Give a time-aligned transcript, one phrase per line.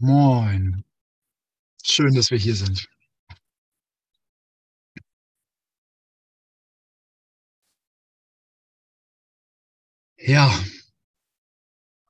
[0.00, 0.84] Moin.
[1.82, 2.88] Schön, dass wir hier sind.
[10.18, 10.52] Ja,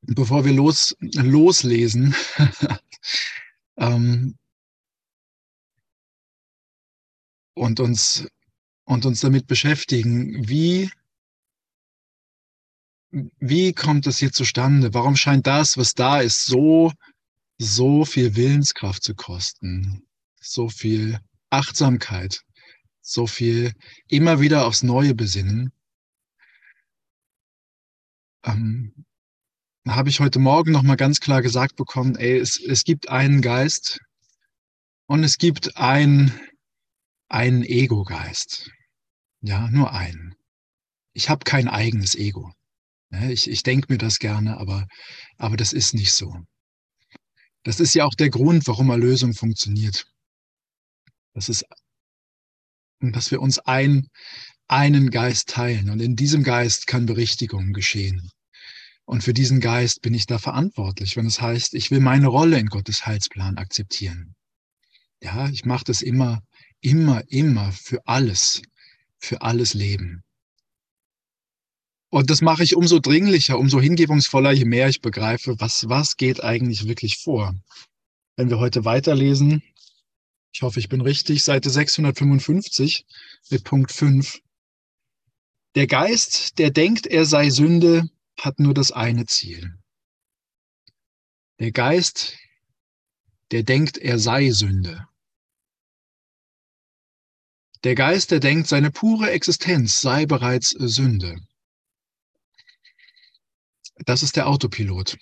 [0.03, 2.15] bevor wir los, loslesen,
[3.77, 4.37] ähm,
[7.55, 8.27] und uns,
[8.85, 10.91] und uns damit beschäftigen, wie,
[13.11, 14.95] wie kommt das hier zustande?
[14.95, 16.93] Warum scheint das, was da ist, so,
[17.59, 20.03] so viel Willenskraft zu kosten?
[20.41, 21.19] So viel
[21.51, 22.43] Achtsamkeit,
[23.01, 23.73] so viel
[24.09, 25.73] immer wieder aufs Neue besinnen?
[28.47, 28.93] ähm,
[29.87, 33.43] habe ich heute Morgen noch mal ganz klar gesagt bekommen, ey, es, es gibt einen
[33.43, 33.99] Geist
[35.07, 36.33] und es gibt ein,
[37.29, 38.71] einen Ego-Geist.
[39.41, 40.35] Ja, nur einen.
[41.13, 42.53] Ich habe kein eigenes Ego.
[43.29, 44.87] Ich, ich denke mir das gerne, aber,
[45.39, 46.35] aber das ist nicht so.
[47.67, 50.07] Das ist ja auch der Grund, warum Erlösung funktioniert.
[51.35, 51.65] Das ist,
[53.01, 54.07] dass wir uns ein,
[54.69, 58.31] einen Geist teilen und in diesem Geist kann Berichtigung geschehen.
[59.05, 62.57] Und für diesen Geist bin ich da verantwortlich, wenn es heißt, ich will meine Rolle
[62.57, 64.37] in Gottes Heilsplan akzeptieren.
[65.21, 66.45] Ja, ich mache das immer,
[66.81, 68.63] immer, immer für alles,
[69.19, 70.23] für alles Leben.
[72.17, 76.43] Und das mache ich umso dringlicher, umso hingebungsvoller, je mehr ich begreife, was, was geht
[76.43, 77.55] eigentlich wirklich vor.
[78.37, 79.63] Wenn wir heute weiterlesen,
[80.51, 83.05] ich hoffe, ich bin richtig, Seite 655
[83.51, 84.41] mit Punkt 5.
[85.75, 88.09] Der Geist, der denkt, er sei Sünde,
[88.41, 89.75] hat nur das eine Ziel.
[91.61, 92.39] Der Geist,
[93.51, 95.07] der denkt, er sei Sünde.
[97.85, 101.37] Der Geist, der denkt, seine pure Existenz sei bereits Sünde.
[104.05, 105.17] Das ist der Autopilot.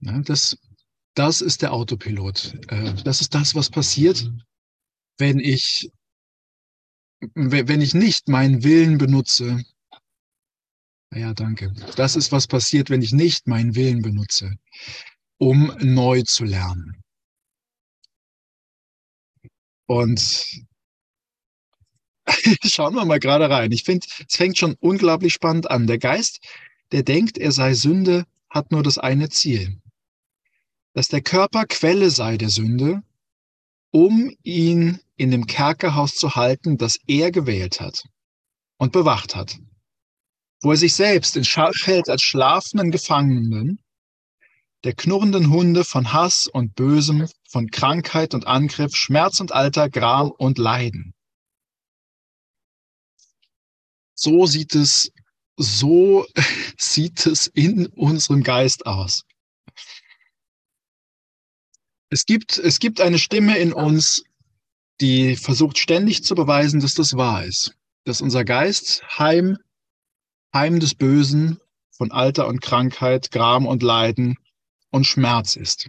[0.00, 0.56] das,
[1.14, 2.54] das ist der Autopilot.
[2.68, 4.30] Äh, das ist das, was passiert,
[5.18, 5.90] wenn ich,
[7.34, 9.64] wenn ich nicht meinen Willen benutze,
[11.14, 11.72] ja, danke.
[11.96, 14.56] Das ist, was passiert, wenn ich nicht meinen Willen benutze,
[15.38, 17.00] um neu zu lernen.
[19.86, 20.64] Und
[22.64, 23.72] schauen wir mal gerade rein.
[23.72, 25.86] Ich finde, es fängt schon unglaublich spannend an.
[25.86, 26.40] Der Geist,
[26.92, 29.80] der denkt, er sei Sünde, hat nur das eine Ziel.
[30.92, 33.02] Dass der Körper Quelle sei der Sünde,
[33.90, 38.04] um ihn in dem Kerkerhaus zu halten, das er gewählt hat
[38.78, 39.58] und bewacht hat
[40.64, 43.78] wo er sich selbst in Schach hält als schlafenden Gefangenen,
[44.82, 50.30] der knurrenden Hunde von Hass und Bösem, von Krankheit und Angriff, Schmerz und Alter, Gram
[50.30, 51.14] und Leiden.
[54.14, 55.10] So sieht es,
[55.56, 56.26] so
[56.78, 59.22] sieht es in unserem Geist aus.
[62.10, 64.22] Es gibt, es gibt eine Stimme in uns,
[65.00, 69.58] die versucht ständig zu beweisen, dass das wahr ist, dass unser Geist heim
[70.54, 71.58] Heim des Bösen,
[71.90, 74.36] von Alter und Krankheit, Gram und Leiden
[74.90, 75.88] und Schmerz ist.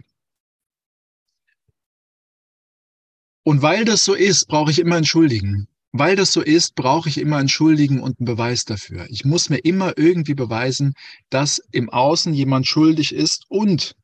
[3.44, 5.68] Und weil das so ist, brauche ich immer entschuldigen.
[5.92, 9.06] Weil das so ist, brauche ich immer entschuldigen und einen Beweis dafür.
[9.08, 10.94] Ich muss mir immer irgendwie beweisen,
[11.30, 13.94] dass im Außen jemand schuldig ist und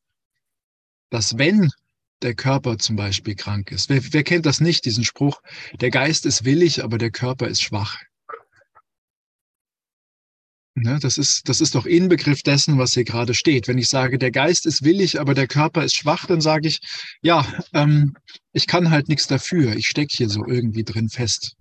[1.10, 1.70] dass wenn
[2.22, 3.88] der Körper zum Beispiel krank ist.
[3.88, 5.42] Wer, wer kennt das nicht, diesen Spruch?
[5.80, 7.98] Der Geist ist willig, aber der Körper ist schwach.
[10.74, 13.68] Ne, das, ist, das ist doch Inbegriff dessen, was hier gerade steht.
[13.68, 16.80] Wenn ich sage, der Geist ist willig, aber der Körper ist schwach, dann sage ich,
[17.20, 18.16] ja, ähm,
[18.52, 19.76] ich kann halt nichts dafür.
[19.76, 21.56] Ich stecke hier so irgendwie drin fest.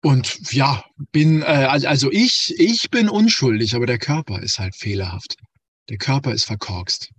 [0.00, 5.36] Und ja, bin, äh, also ich, ich bin unschuldig, aber der Körper ist halt fehlerhaft.
[5.88, 7.10] Der Körper ist verkorkst.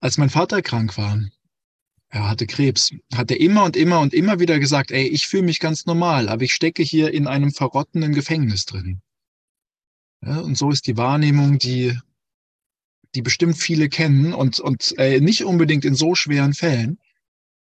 [0.00, 1.18] Als mein Vater krank war,
[2.08, 5.44] er hatte Krebs, hat er immer und immer und immer wieder gesagt, ey, ich fühle
[5.44, 9.00] mich ganz normal, aber ich stecke hier in einem verrottenden Gefängnis drin.
[10.22, 11.98] Ja, und so ist die Wahrnehmung, die,
[13.14, 16.98] die bestimmt viele kennen und, und äh, nicht unbedingt in so schweren Fällen.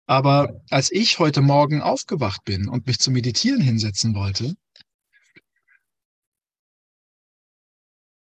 [0.06, 4.54] Aber als ich heute Morgen aufgewacht bin und mich zum Meditieren hinsetzen wollte,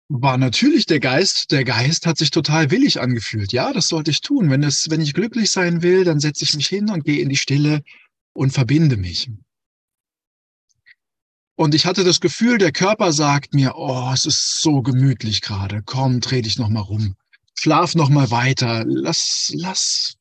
[0.07, 1.51] war natürlich der Geist.
[1.51, 3.51] Der Geist hat sich total willig angefühlt.
[3.51, 4.49] Ja, das sollte ich tun.
[4.49, 7.29] Wenn, es, wenn ich glücklich sein will, dann setze ich mich hin und gehe in
[7.29, 7.81] die Stille
[8.33, 9.29] und verbinde mich.
[11.55, 15.81] Und ich hatte das Gefühl, der Körper sagt mir, oh, es ist so gemütlich gerade.
[15.83, 17.15] Komm, dreh dich noch mal rum.
[17.55, 18.83] Schlaf noch mal weiter.
[18.87, 20.17] Lass, lass,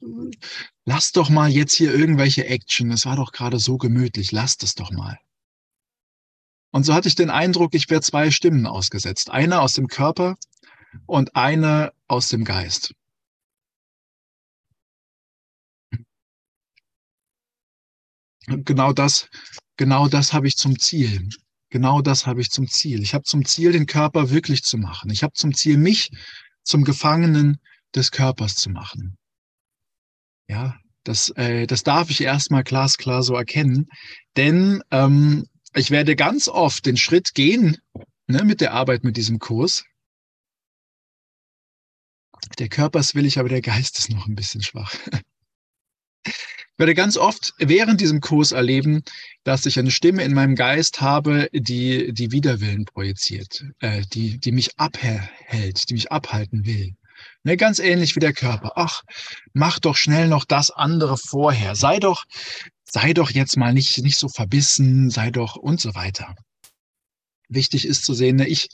[0.85, 2.91] lass doch mal jetzt hier irgendwelche Action.
[2.91, 4.33] Es war doch gerade so gemütlich.
[4.33, 5.19] Lass das doch mal.
[6.71, 9.31] Und so hatte ich den Eindruck, ich wäre zwei Stimmen ausgesetzt.
[9.31, 10.37] Eine aus dem Körper,
[11.07, 12.95] und eine aus dem Geist.
[18.47, 19.29] genau das,
[19.77, 21.29] genau das habe ich zum Ziel.
[21.71, 23.01] Genau das habe ich zum Ziel.
[23.03, 25.11] Ich habe zum Ziel, den Körper wirklich zu machen.
[25.11, 26.11] Ich habe zum Ziel, mich
[26.65, 27.61] zum Gefangenen
[27.95, 29.17] des Körpers zu machen.
[30.49, 33.89] Ja, das, äh, das darf ich erstmal glasklar so erkennen,
[34.37, 37.79] denn ähm, ich werde ganz oft den Schritt gehen
[38.27, 39.85] ne, mit der Arbeit mit diesem Kurs.
[42.59, 44.95] Der Körper ist willig, aber der Geist ist noch ein bisschen schwach.
[46.25, 49.03] Ich werde ganz oft während diesem Kurs erleben,
[49.45, 54.53] dass ich eine Stimme in meinem Geist habe, die die Widerwillen projiziert, äh, die, die
[54.53, 56.95] mich abhält, die mich abhalten will.
[57.45, 58.73] Ne, ganz ähnlich wie der Körper.
[58.77, 59.03] Ach,
[59.53, 61.75] mach doch schnell noch das andere vorher.
[61.75, 62.25] Sei doch,
[62.85, 66.35] sei doch jetzt mal nicht, nicht so verbissen, sei doch und so weiter.
[67.49, 68.69] Wichtig ist zu sehen, ne, ich,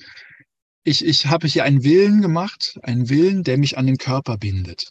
[0.84, 4.90] ich, ich habe hier einen Willen gemacht, einen Willen, der mich an den Körper bindet.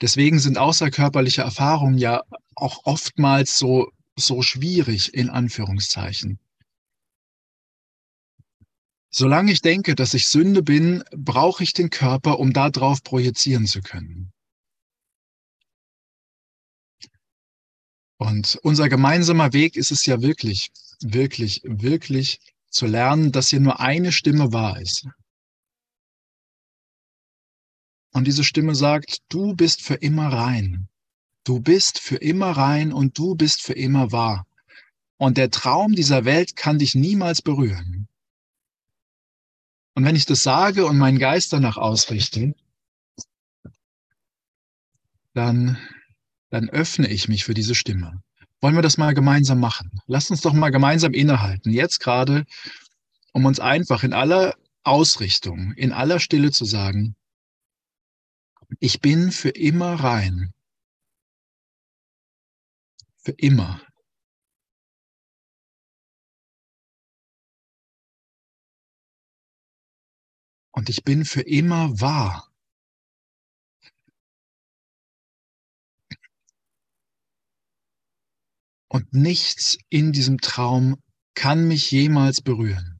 [0.00, 2.22] Deswegen sind außerkörperliche Erfahrungen ja
[2.54, 6.38] auch oftmals so, so schwierig, in Anführungszeichen.
[9.16, 13.80] Solange ich denke, dass ich Sünde bin, brauche ich den Körper, um darauf projizieren zu
[13.80, 14.32] können.
[18.18, 22.40] Und unser gemeinsamer Weg ist es ja wirklich, wirklich, wirklich
[22.70, 25.06] zu lernen, dass hier nur eine Stimme wahr ist.
[28.12, 30.88] Und diese Stimme sagt, du bist für immer rein.
[31.44, 34.44] Du bist für immer rein und du bist für immer wahr.
[35.18, 38.08] Und der Traum dieser Welt kann dich niemals berühren.
[39.94, 42.54] Und wenn ich das sage und meinen Geist danach ausrichte,
[45.34, 45.78] dann,
[46.50, 48.22] dann öffne ich mich für diese Stimme.
[48.60, 50.00] Wollen wir das mal gemeinsam machen?
[50.06, 52.44] Lasst uns doch mal gemeinsam innehalten, jetzt gerade,
[53.32, 57.14] um uns einfach in aller Ausrichtung, in aller Stille zu sagen,
[58.80, 60.52] ich bin für immer rein.
[63.18, 63.80] Für immer.
[70.76, 72.50] Und ich bin für immer wahr.
[78.88, 80.96] Und nichts in diesem Traum
[81.34, 82.98] kann mich jemals berühren.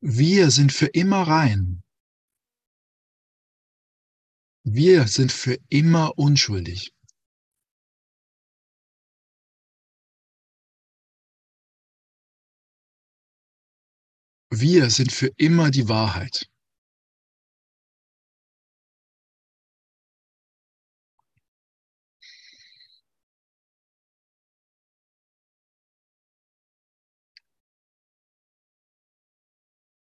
[0.00, 1.82] Wir sind für immer rein.
[4.64, 6.95] Wir sind für immer unschuldig.
[14.50, 16.48] Wir sind für immer die Wahrheit.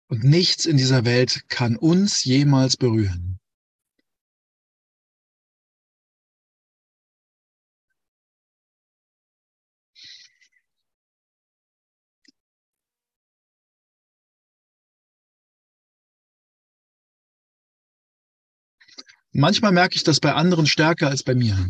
[0.09, 3.39] Und nichts in dieser Welt kann uns jemals berühren.
[19.39, 21.69] Manchmal merke ich das bei anderen stärker als bei mir.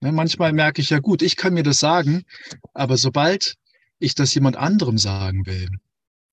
[0.00, 2.24] Ja, manchmal merke ich ja gut, ich kann mir das sagen,
[2.72, 3.56] aber sobald
[3.98, 5.68] ich das jemand anderem sagen will,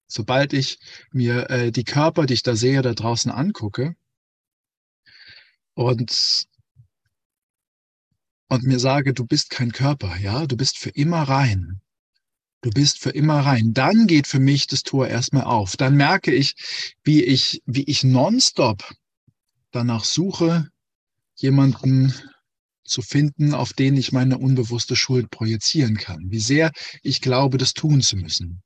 [0.07, 0.79] sobald ich
[1.11, 3.93] mir äh, die Körper, die ich da sehe, da draußen angucke
[5.73, 6.45] und,
[8.47, 11.81] und mir sage, du bist kein Körper, ja, du bist für immer rein.
[12.61, 13.73] Du bist für immer rein.
[13.73, 15.75] Dann geht für mich das Tor erstmal auf.
[15.75, 16.55] Dann merke ich,
[17.03, 18.93] wie ich, wie ich nonstop
[19.71, 20.69] danach suche,
[21.35, 22.13] jemanden
[22.83, 26.29] zu finden, auf den ich meine unbewusste Schuld projizieren kann.
[26.29, 26.71] Wie sehr
[27.03, 28.61] ich glaube, das tun zu müssen.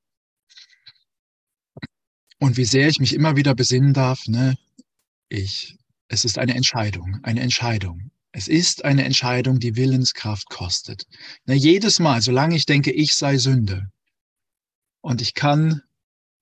[2.40, 4.58] Und wie sehr ich mich immer wieder besinnen darf, ne,
[5.30, 8.12] ich, es ist eine Entscheidung, eine Entscheidung.
[8.32, 11.06] Es ist eine Entscheidung, die Willenskraft kostet.
[11.46, 13.88] Ne, jedes Mal, solange ich denke, ich sei Sünde
[15.02, 15.82] und ich kann,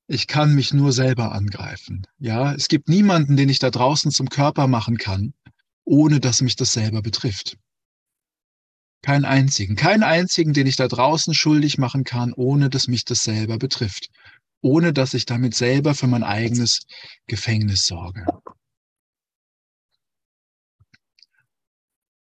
[0.07, 2.05] ich kann mich nur selber angreifen.
[2.19, 5.33] Ja, es gibt niemanden, den ich da draußen zum Körper machen kann,
[5.85, 7.57] ohne dass mich das selber betrifft.
[9.01, 13.23] Keinen einzigen, keinen einzigen, den ich da draußen schuldig machen kann, ohne dass mich das
[13.23, 14.09] selber betrifft
[14.63, 16.79] ohne dass ich damit selber für mein eigenes
[17.27, 18.25] Gefängnis sorge.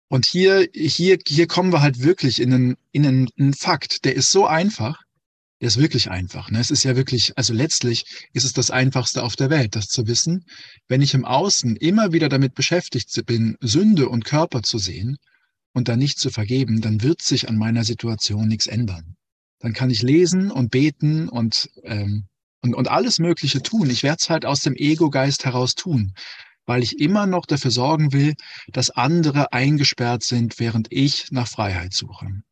[0.09, 4.14] Und hier, hier, hier kommen wir halt wirklich in einen, in einen, einen Fakt, der
[4.14, 5.00] ist so einfach,
[5.62, 6.50] der ist wirklich einfach.
[6.50, 6.59] Ne?
[6.59, 10.09] Es ist ja wirklich, also letztlich ist es das Einfachste auf der Welt, das zu
[10.09, 10.45] wissen.
[10.88, 15.19] Wenn ich im Außen immer wieder damit beschäftigt bin, Sünde und Körper zu sehen
[15.73, 19.14] und dann nicht zu vergeben, dann wird sich an meiner Situation nichts ändern.
[19.61, 22.25] Dann kann ich lesen und beten und, ähm,
[22.62, 23.88] und, und alles Mögliche tun.
[23.88, 26.12] Ich werde es halt aus dem Ego-Geist heraus tun,
[26.66, 28.35] weil ich immer noch dafür sorgen will,
[28.73, 32.42] dass andere eingesperrt sind, während ich nach Freiheit suche.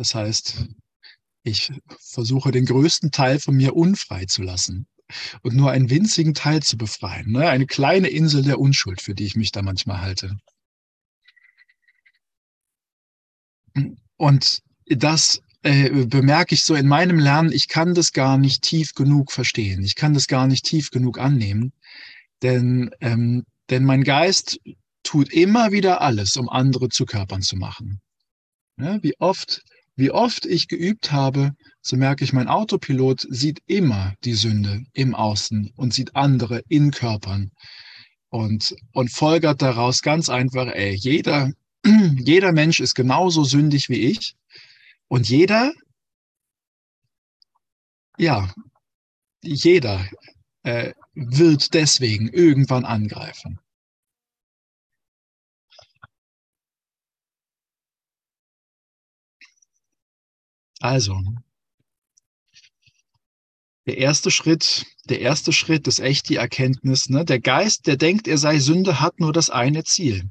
[0.00, 0.66] Das heißt,
[1.42, 4.86] ich versuche den größten Teil von mir unfrei zu lassen
[5.42, 7.32] und nur einen winzigen Teil zu befreien.
[7.32, 7.46] Ne?
[7.46, 10.38] Eine kleine Insel der Unschuld, für die ich mich da manchmal halte.
[14.16, 18.94] Und das äh, bemerke ich so in meinem Lernen, ich kann das gar nicht tief
[18.94, 19.82] genug verstehen.
[19.82, 21.74] Ich kann das gar nicht tief genug annehmen,
[22.40, 24.60] denn, ähm, denn mein Geist
[25.02, 28.00] tut immer wieder alles, um andere zu Körpern zu machen.
[28.80, 29.62] Ja, wie oft,
[30.00, 35.14] wie oft ich geübt habe, so merke ich, mein Autopilot sieht immer die Sünde im
[35.14, 37.50] Außen und sieht andere in Körpern
[38.30, 41.52] und, und folgert daraus ganz einfach, ey, jeder,
[41.84, 44.36] jeder Mensch ist genauso sündig wie ich
[45.08, 45.72] und jeder,
[48.16, 48.50] ja,
[49.42, 50.06] jeder
[50.62, 53.58] äh, wird deswegen irgendwann angreifen.
[60.80, 61.22] Also,
[63.86, 67.24] der erste Schritt, der erste Schritt ist echt die Erkenntnis, ne?
[67.26, 70.30] Der Geist, der denkt, er sei Sünde, hat nur das eine Ziel,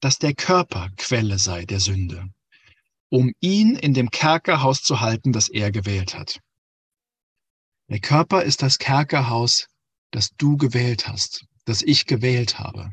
[0.00, 2.28] dass der Körper Quelle sei der Sünde,
[3.08, 6.40] um ihn in dem Kerkerhaus zu halten, das er gewählt hat.
[7.88, 9.66] Der Körper ist das Kerkerhaus,
[10.10, 12.92] das du gewählt hast, das ich gewählt habe.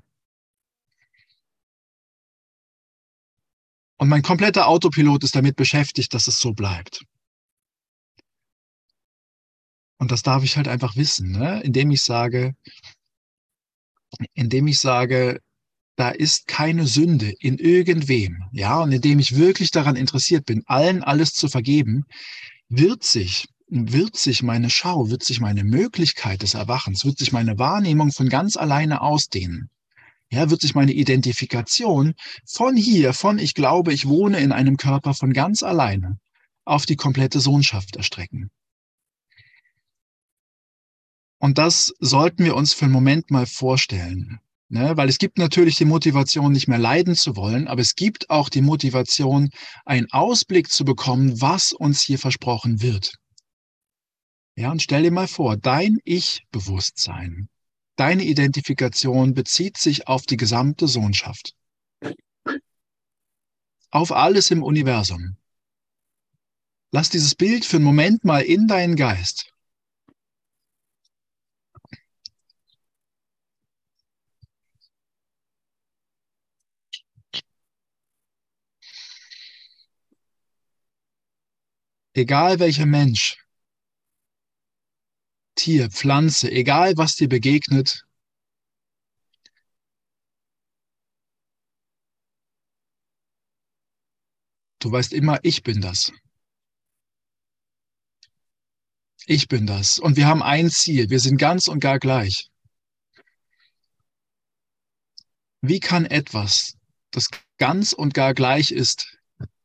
[4.04, 7.06] Und mein kompletter Autopilot ist damit beschäftigt, dass es so bleibt.
[9.98, 11.62] Und das darf ich halt einfach wissen, ne?
[11.64, 12.54] indem ich sage,
[14.34, 15.40] indem ich sage,
[15.96, 21.02] da ist keine Sünde in irgendwem, ja, und indem ich wirklich daran interessiert bin, allen
[21.02, 22.04] alles zu vergeben,
[22.68, 27.58] wird sich, wird sich meine Schau, wird sich meine Möglichkeit des Erwachens, wird sich meine
[27.58, 29.70] Wahrnehmung von ganz alleine ausdehnen.
[30.34, 35.14] Ja, wird sich meine Identifikation von hier, von ich glaube, ich wohne in einem Körper
[35.14, 36.18] von ganz alleine
[36.66, 38.50] auf die komplette Sohnschaft erstrecken.
[41.38, 44.40] Und das sollten wir uns für einen Moment mal vorstellen.
[44.70, 44.98] Ne?
[44.98, 48.50] Weil es gibt natürlich die Motivation, nicht mehr leiden zu wollen, aber es gibt auch
[48.50, 49.52] die Motivation,
[49.86, 53.14] einen Ausblick zu bekommen, was uns hier versprochen wird.
[54.56, 57.50] Ja, und stell dir mal vor, dein Ich-Bewusstsein,
[57.96, 61.56] deine Identifikation bezieht sich auf die gesamte Sohnschaft.
[63.92, 65.38] Auf alles im Universum.
[66.92, 69.54] Lass dieses Bild für einen Moment mal in deinen Geist.
[82.14, 83.43] egal welcher Mensch,
[85.56, 88.06] Tier, Pflanze, egal was dir begegnet,
[94.80, 96.12] du weißt immer, ich bin das.
[99.26, 100.00] Ich bin das.
[100.00, 101.10] Und wir haben ein Ziel.
[101.10, 102.50] Wir sind ganz und gar gleich.
[105.62, 106.76] Wie kann etwas,
[107.12, 109.18] das ganz und gar gleich ist,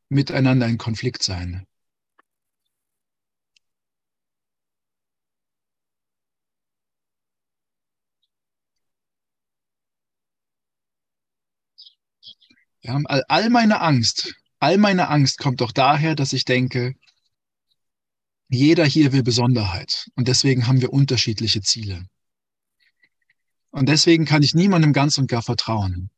[0.09, 1.67] miteinander in Konflikt sein?
[12.89, 16.95] Ja, all, meine Angst, all meine Angst kommt doch daher, dass ich denke,
[18.49, 22.09] jeder hier will Besonderheit und deswegen haben wir unterschiedliche Ziele.
[23.69, 26.09] Und deswegen kann ich niemandem ganz und gar vertrauen.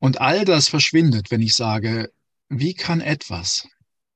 [0.00, 2.12] Und all das verschwindet, wenn ich sage,
[2.48, 3.68] wie kann etwas,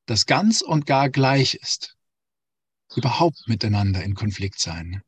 [0.06, 1.96] das ganz und gar gleich ist,
[2.96, 5.04] überhaupt miteinander in Konflikt sein?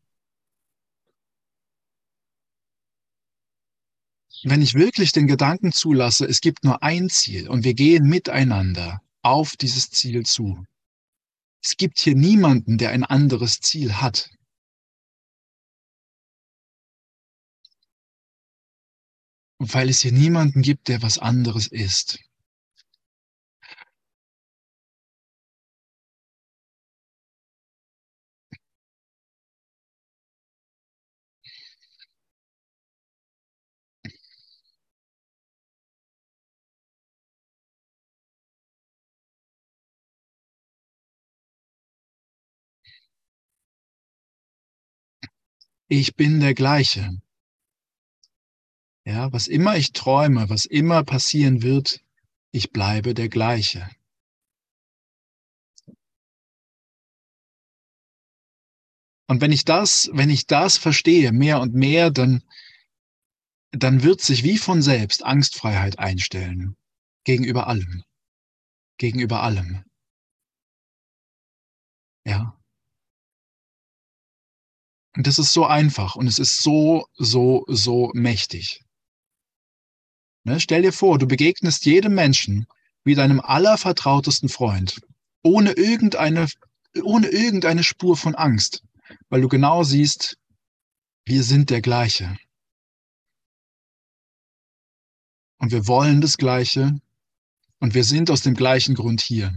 [4.45, 9.01] Wenn ich wirklich den Gedanken zulasse, es gibt nur ein Ziel und wir gehen miteinander
[9.23, 10.65] auf dieses Ziel zu.
[11.63, 14.31] Es gibt hier niemanden, der ein anderes Ziel hat.
[19.59, 22.19] Und weil es hier niemanden gibt, der was anderes ist.
[45.97, 47.23] Ich bin der gleiche.
[49.07, 52.01] Ja, was immer ich träume, was immer passieren wird,
[52.51, 53.89] ich bleibe der gleiche.
[59.29, 62.43] Und wenn ich das, wenn ich das verstehe, mehr und mehr, dann,
[63.71, 66.77] dann wird sich wie von selbst Angstfreiheit einstellen.
[67.23, 68.03] Gegenüber allem.
[68.99, 69.85] Gegenüber allem.
[72.25, 72.59] Ja.
[75.17, 78.83] Und das ist so einfach und es ist so, so, so mächtig.
[80.45, 80.61] Ne?
[80.61, 82.67] Stell dir vor, du begegnest jedem Menschen
[83.05, 85.01] wie deinem allervertrautesten Freund,
[85.43, 86.49] ohne irgendeine,
[87.03, 88.83] ohne irgendeine Spur von Angst,
[89.29, 90.37] weil du genau siehst,
[91.25, 92.37] wir sind der gleiche.
[95.59, 97.01] Und wir wollen das Gleiche
[97.79, 99.55] und wir sind aus dem gleichen Grund hier.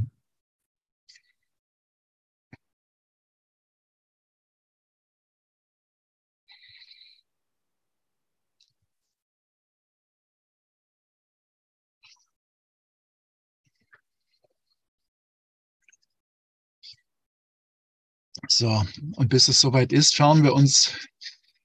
[18.49, 18.83] So,
[19.15, 20.93] und bis es soweit ist, schauen wir uns,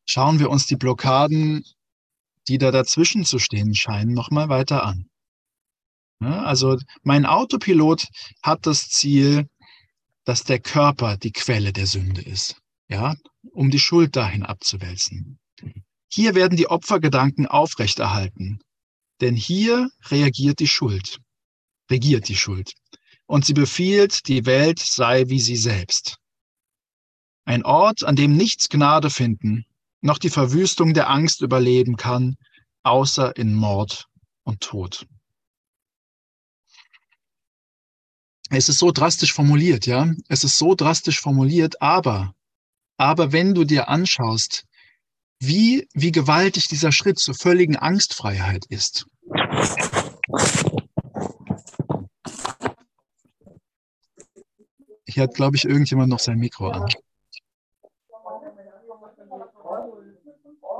[0.05, 1.65] schauen wir uns die Blockaden,
[2.49, 5.09] die da dazwischen zu stehen scheinen, nochmal weiter an.
[6.21, 8.07] Ja, also mein Autopilot
[8.43, 9.49] hat das Ziel,
[10.25, 12.57] dass der Körper die Quelle der Sünde ist,
[12.89, 13.15] ja,
[13.53, 15.39] um die Schuld dahin abzuwälzen.
[16.09, 18.61] Hier werden die Opfergedanken aufrechterhalten,
[19.21, 21.19] denn hier reagiert die Schuld,
[21.91, 22.73] regiert die Schuld.
[23.27, 26.19] Und sie befiehlt, die Welt sei wie sie selbst.
[27.45, 29.65] Ein Ort, an dem nichts Gnade finden,
[30.01, 32.37] noch die Verwüstung der Angst überleben kann,
[32.83, 34.09] außer in Mord
[34.45, 35.07] und Tod.
[38.51, 40.13] Es ist so drastisch formuliert, ja.
[40.29, 42.35] Es ist so drastisch formuliert, aber,
[42.99, 44.65] aber wenn du dir anschaust,
[45.41, 49.07] wie, wie gewaltig dieser Schritt zur völligen Angstfreiheit ist.
[55.07, 56.87] Hier hat, glaube ich, irgendjemand noch sein Mikro an.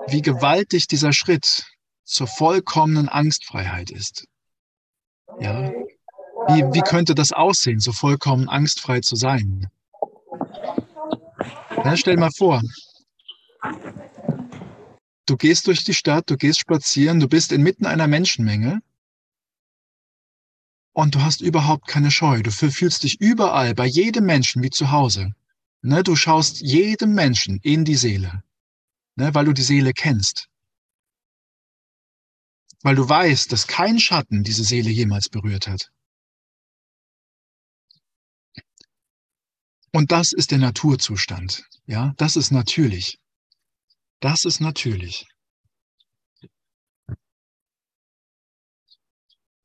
[0.09, 1.65] Wie gewaltig dieser Schritt
[2.05, 4.27] zur vollkommenen Angstfreiheit ist.
[5.41, 5.71] Ja,
[6.49, 9.69] wie, wie könnte das aussehen, so vollkommen angstfrei zu sein?
[11.85, 12.63] Ja, stell mal vor,
[15.27, 18.81] du gehst durch die Stadt, du gehst spazieren, du bist inmitten einer Menschenmenge
[20.93, 22.43] und du hast überhaupt keine Scheu.
[22.43, 25.33] Du fühlst dich überall, bei jedem Menschen wie zu Hause.
[25.81, 28.45] Ne, du schaust jedem Menschen in die Seele
[29.17, 30.49] ne, weil du die Seele kennst.
[32.83, 35.91] Weil du weißt, dass kein Schatten diese Seele jemals berührt hat.
[39.93, 41.65] Und das ist der Naturzustand.
[41.87, 43.19] Ja, das ist natürlich.
[44.21, 45.27] Das ist natürlich.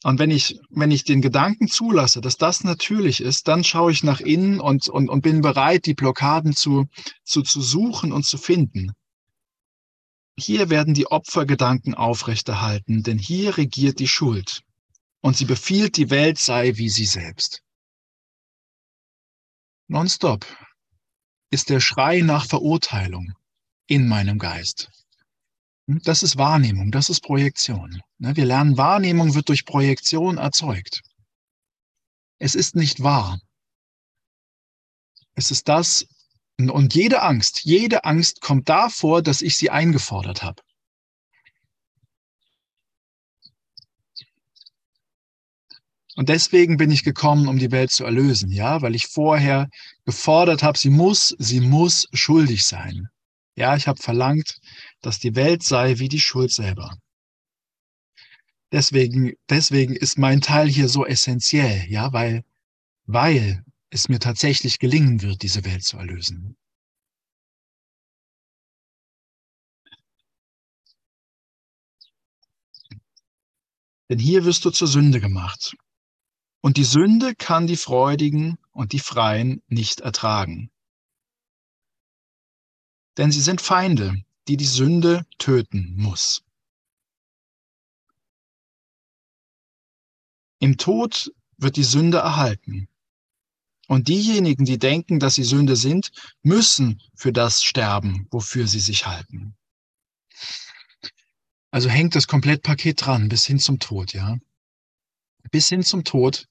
[0.03, 4.03] Und wenn ich, wenn ich den Gedanken zulasse, dass das natürlich ist, dann schaue ich
[4.03, 6.85] nach innen und, und, und bin bereit, die Blockaden zu,
[7.23, 8.91] zu, zu suchen und zu finden.
[10.39, 14.63] Hier werden die Opfergedanken aufrechterhalten, denn hier regiert die Schuld
[15.21, 17.63] und sie befiehlt, die Welt sei wie sie selbst.
[19.87, 20.45] Nonstop
[21.49, 23.33] ist der Schrei nach Verurteilung
[23.87, 24.91] in meinem Geist.
[25.87, 28.01] Das ist Wahrnehmung, das ist Projektion.
[28.17, 31.01] Ne, wir lernen, Wahrnehmung wird durch Projektion erzeugt.
[32.39, 33.39] Es ist nicht wahr.
[35.33, 36.05] Es ist das,
[36.57, 40.61] und jede Angst, jede Angst kommt davor, dass ich sie eingefordert habe.
[46.15, 49.69] Und deswegen bin ich gekommen, um die Welt zu erlösen, ja, weil ich vorher
[50.03, 53.07] gefordert habe, sie muss, sie muss schuldig sein.
[53.55, 54.59] Ja, ich habe verlangt,
[55.01, 56.97] dass die Welt sei wie die Schuld selber.
[58.71, 62.43] Deswegen, deswegen ist mein Teil hier so essentiell, ja, weil,
[63.05, 66.57] weil es mir tatsächlich gelingen wird, diese Welt zu erlösen.
[74.09, 75.75] Denn hier wirst du zur Sünde gemacht.
[76.61, 80.71] Und die Sünde kann die Freudigen und die Freien nicht ertragen.
[83.17, 86.43] Denn sie sind Feinde, die die Sünde töten muss.
[90.59, 92.87] Im Tod wird die Sünde erhalten.
[93.87, 96.11] Und diejenigen, die denken, dass sie Sünde sind,
[96.43, 99.55] müssen für das sterben, wofür sie sich halten.
[101.71, 104.37] Also hängt das Komplettpaket dran, bis hin zum Tod, ja.
[105.51, 106.47] Bis hin zum Tod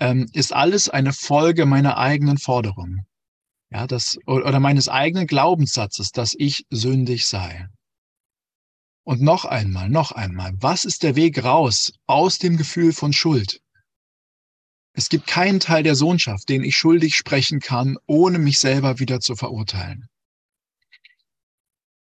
[0.00, 3.06] ähm, ist alles eine Folge meiner eigenen Forderung.
[3.70, 7.68] Ja, das, oder meines eigenen Glaubenssatzes, dass ich sündig sei.
[9.04, 13.60] Und noch einmal, noch einmal, was ist der Weg raus aus dem Gefühl von Schuld?
[14.96, 19.20] Es gibt keinen Teil der Sohnschaft, den ich schuldig sprechen kann, ohne mich selber wieder
[19.20, 20.08] zu verurteilen.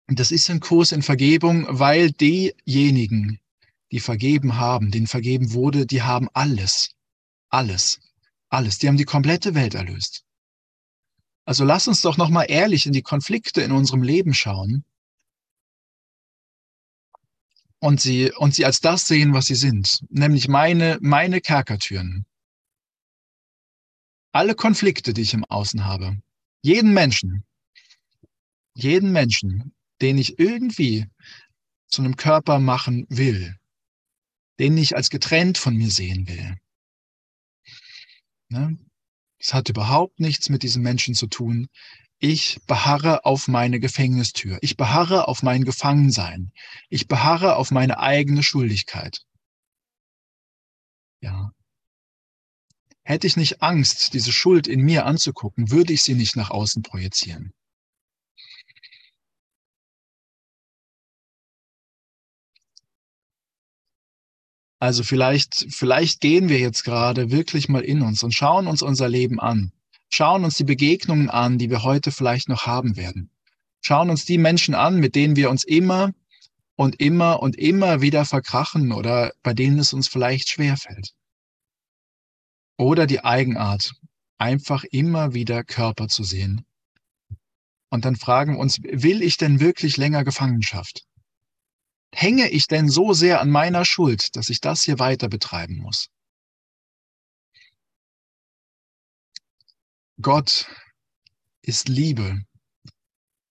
[0.08, 3.40] Und das ist ein Kurs in Vergebung, weil diejenigen,
[3.90, 6.90] die vergeben haben, denen vergeben wurde, die haben alles,
[7.48, 7.98] alles,
[8.50, 8.78] alles.
[8.78, 10.24] Die haben die komplette Welt erlöst.
[11.46, 14.84] Also lass uns doch nochmal ehrlich in die Konflikte in unserem Leben schauen
[17.78, 22.26] und sie, und sie als das sehen, was sie sind, nämlich meine, meine Kerkertüren.
[24.36, 26.18] Alle Konflikte, die ich im Außen habe,
[26.60, 27.46] jeden Menschen,
[28.74, 31.06] jeden Menschen, den ich irgendwie
[31.86, 33.56] zu einem Körper machen will,
[34.58, 36.54] den ich als getrennt von mir sehen will.
[38.50, 38.76] Ne?
[39.38, 41.68] Es hat überhaupt nichts mit diesem Menschen zu tun.
[42.18, 44.58] Ich beharre auf meine Gefängnistür.
[44.60, 46.52] Ich beharre auf mein Gefangensein.
[46.90, 49.24] Ich beharre auf meine eigene Schuldigkeit.
[51.22, 51.55] Ja.
[53.08, 56.82] Hätte ich nicht Angst, diese Schuld in mir anzugucken, würde ich sie nicht nach außen
[56.82, 57.52] projizieren.
[64.80, 69.08] Also vielleicht, vielleicht gehen wir jetzt gerade wirklich mal in uns und schauen uns unser
[69.08, 69.70] Leben an.
[70.08, 73.30] Schauen uns die Begegnungen an, die wir heute vielleicht noch haben werden.
[73.82, 76.10] Schauen uns die Menschen an, mit denen wir uns immer
[76.74, 81.14] und immer und immer wieder verkrachen oder bei denen es uns vielleicht schwerfällt.
[82.78, 83.94] Oder die Eigenart,
[84.38, 86.66] einfach immer wieder Körper zu sehen.
[87.90, 91.04] Und dann fragen wir uns, will ich denn wirklich länger Gefangenschaft?
[92.12, 96.08] Hänge ich denn so sehr an meiner Schuld, dass ich das hier weiter betreiben muss?
[100.20, 100.66] Gott
[101.62, 102.42] ist Liebe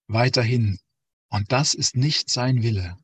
[0.07, 0.79] weiterhin
[1.29, 2.97] und das ist nicht sein Wille.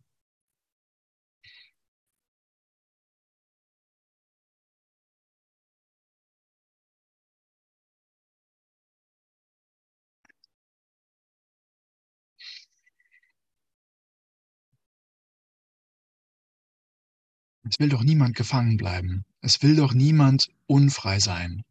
[17.64, 19.24] Es will doch niemand gefangen bleiben.
[19.42, 21.64] Es will doch niemand unfrei sein.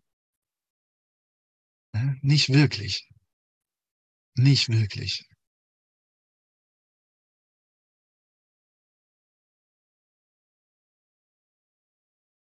[1.92, 2.18] Ne?
[2.22, 3.09] Nicht wirklich.
[4.37, 5.24] Nicht wirklich.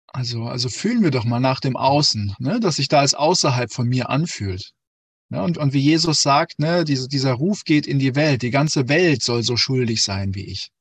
[0.07, 3.71] Also, also fühlen wir doch mal nach dem Außen, ne, dass sich da als außerhalb
[3.71, 4.71] von mir anfühlt.
[5.29, 8.51] Ja, und, und wie Jesus sagt, ne, diese, dieser Ruf geht in die Welt, die
[8.51, 10.71] ganze Welt soll so schuldig sein wie ich.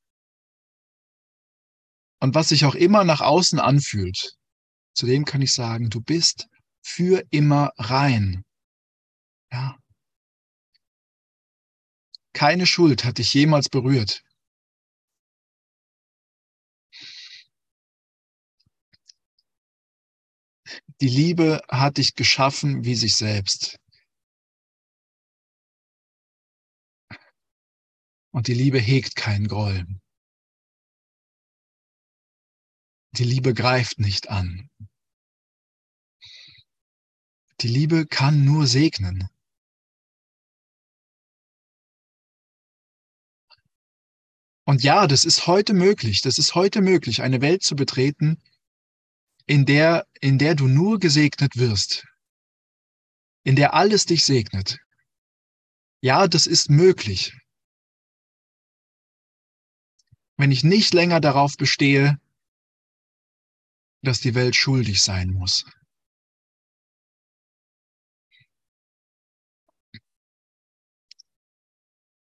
[2.25, 4.35] Und was sich auch immer nach außen anfühlt,
[4.95, 6.47] zu dem kann ich sagen, du bist
[6.81, 8.43] für immer rein.
[9.51, 9.77] Ja.
[12.33, 14.23] Keine Schuld hat dich jemals berührt.
[20.99, 23.77] Die Liebe hat dich geschaffen wie sich selbst.
[28.31, 29.85] Und die Liebe hegt keinen Groll.
[33.17, 34.69] Die Liebe greift nicht an.
[37.61, 39.29] Die Liebe kann nur segnen.
[44.65, 46.21] Und ja, das ist heute möglich.
[46.21, 48.41] Das ist heute möglich, eine Welt zu betreten,
[49.45, 52.05] in der, in der du nur gesegnet wirst.
[53.43, 54.79] In der alles dich segnet.
[56.01, 57.33] Ja, das ist möglich.
[60.35, 62.19] Wenn ich nicht länger darauf bestehe,
[64.05, 65.65] dass die Welt schuldig sein muss.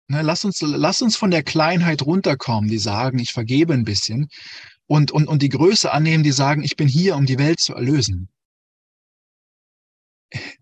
[0.10, 4.30] Ne, lass, uns, lass uns von der Kleinheit runterkommen, die sagen, ich vergebe ein bisschen,
[4.88, 7.74] und, und, und die Größe annehmen, die sagen, ich bin hier, um die Welt zu
[7.74, 8.30] erlösen.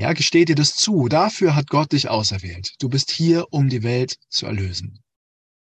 [0.00, 1.08] Ja, gesteht dir das zu.
[1.08, 2.76] Dafür hat Gott dich auserwählt.
[2.78, 5.00] Du bist hier, um die Welt zu erlösen.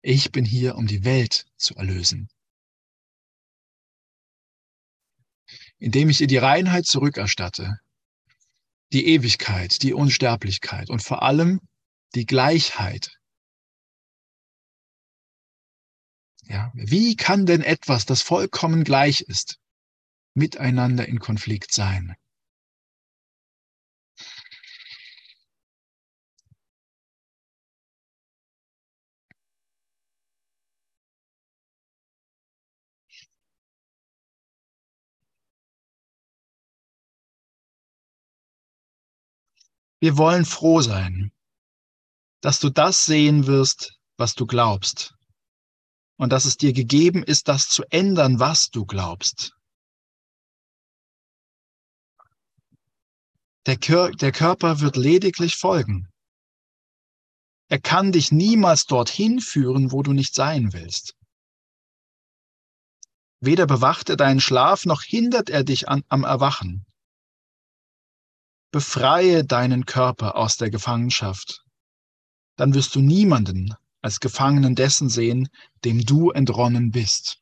[0.02, 2.28] Ich bin hier, um die Welt zu erlösen.
[5.80, 7.80] Indem ich ihr die Reinheit zurückerstatte,
[8.92, 11.60] die Ewigkeit, die Unsterblichkeit und vor allem
[12.14, 13.18] die Gleichheit.
[16.44, 19.58] Ja, wie kann denn etwas, das vollkommen gleich ist,
[20.34, 22.14] miteinander in Konflikt sein?
[40.00, 41.30] Wir wollen froh sein,
[42.40, 45.14] dass du das sehen wirst, was du glaubst,
[46.16, 49.52] und dass es dir gegeben ist, das zu ändern, was du glaubst.
[53.66, 56.08] Der, Kör der Körper wird lediglich folgen.
[57.68, 61.14] Er kann dich niemals dorthin führen, wo du nicht sein willst.
[63.40, 66.86] Weder bewacht er deinen Schlaf, noch hindert er dich an, am Erwachen.
[68.72, 71.64] Befreie deinen Körper aus der Gefangenschaft.
[72.54, 75.48] Dann wirst du niemanden als Gefangenen dessen sehen,
[75.85, 77.40] dem du entronnen bist.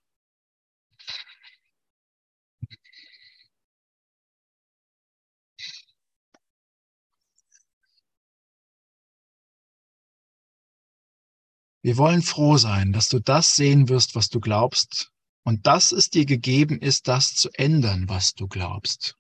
[11.83, 15.13] Wir wollen froh sein, dass du das sehen wirst, was du glaubst,
[15.45, 19.18] und dass es dir gegeben ist, das zu ändern, was du glaubst.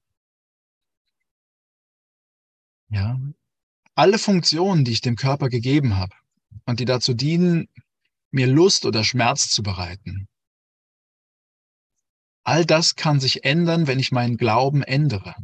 [2.90, 3.18] Ja,
[3.94, 6.14] alle Funktionen, die ich dem Körper gegeben habe
[6.66, 7.68] und die dazu dienen,
[8.30, 10.28] mir Lust oder Schmerz zu bereiten.
[12.44, 15.34] All das kann sich ändern, wenn ich meinen Glauben ändere.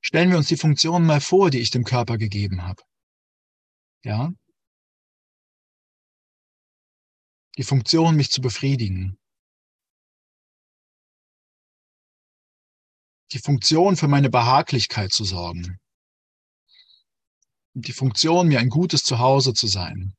[0.00, 2.82] Stellen wir uns die Funktionen mal vor, die ich dem Körper gegeben habe.
[4.04, 4.32] Ja?
[7.56, 9.18] Die Funktion, mich zu befriedigen.
[13.32, 15.78] Die Funktion, für meine Behaglichkeit zu sorgen.
[17.74, 20.14] Die Funktion, mir ein gutes Zuhause zu sein.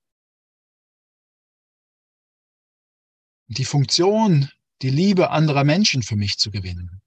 [3.48, 4.50] Die Funktion,
[4.82, 7.02] die Liebe anderer Menschen für mich zu gewinnen.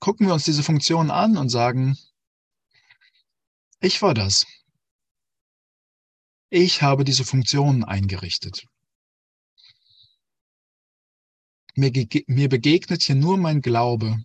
[0.00, 1.96] gucken wir uns diese Funktion an und sagen,
[3.80, 4.46] ich war das.
[6.50, 8.66] Ich habe diese Funktionen eingerichtet.
[11.76, 11.92] Mir,
[12.26, 14.24] mir begegnet hier nur mein Glaube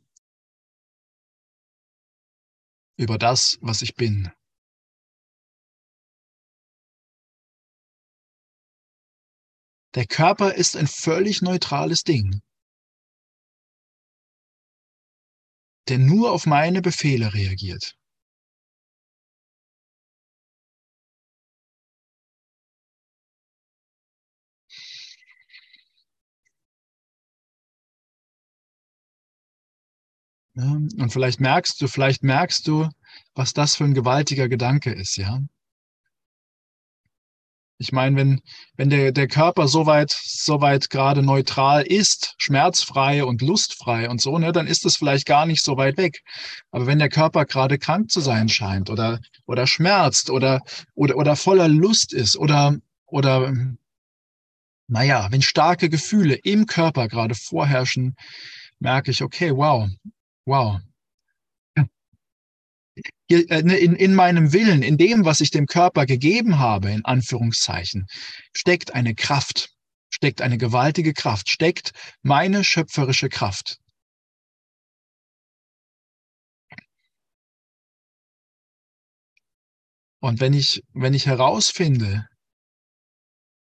[2.98, 4.32] über das, was ich bin.
[9.94, 12.42] Der Körper ist ein völlig neutrales Ding.
[15.88, 17.96] der nur auf meine Befehle reagiert.
[30.56, 32.90] Ja, und vielleicht merkst du, vielleicht merkst du,
[33.34, 35.42] was das für ein gewaltiger Gedanke ist, ja.
[37.78, 38.42] Ich meine, wenn,
[38.78, 44.54] wenn der, der Körper soweit, soweit gerade neutral ist, schmerzfrei und lustfrei und so, ne,
[44.54, 46.22] dann ist es vielleicht gar nicht so weit weg.
[46.72, 50.62] Aber wenn der Körper gerade krank zu sein scheint oder, oder schmerzt oder,
[50.94, 53.52] oder, oder voller Lust ist oder, oder,
[54.88, 58.16] naja, wenn starke Gefühle im Körper gerade vorherrschen,
[58.80, 59.90] merke ich, okay, wow,
[60.46, 60.80] wow,
[63.30, 67.04] äh, ne, in, in meinem Willen, in dem, was ich dem Körper gegeben habe, in
[67.06, 68.08] Anführungszeichen,
[68.54, 69.70] steckt eine Kraft,
[70.10, 73.78] steckt eine gewaltige Kraft, steckt meine schöpferische Kraft.
[80.20, 82.28] Und wenn ich, wenn ich herausfinde,